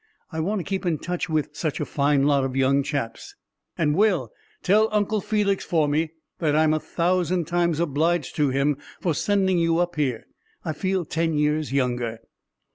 I 0.31 0.39
want 0.39 0.57
to 0.57 0.63
keep 0.63 0.83
in 0.83 0.97
touch 0.97 1.29
with 1.29 1.51
such 1.55 1.79
a 1.79 1.85
fine 1.85 2.23
lot 2.23 2.43
of 2.43 2.55
young 2.55 2.81
chaps. 2.81 3.35
And, 3.77 3.95
Will, 3.95 4.31
tell 4.63 4.89
Uncle 4.91 5.21
Felix 5.21 5.63
for 5.63 5.87
me 5.87 6.09
that 6.39 6.55
I'm 6.55 6.73
a 6.73 6.79
thousand 6.79 7.45
times 7.45 7.79
obliged 7.79 8.35
to 8.37 8.49
him 8.49 8.77
for 8.99 9.13
sending 9.13 9.59
you 9.59 9.77
up 9.77 9.97
here. 9.97 10.25
I 10.65 10.73
feel 10.73 11.05
ten 11.05 11.35
years 11.35 11.71
younger." 11.71 12.17